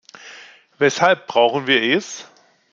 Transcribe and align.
Weshalb 0.79 1.27
brauchen 1.27 1.67
wir 1.67 1.79
es? 1.95 2.27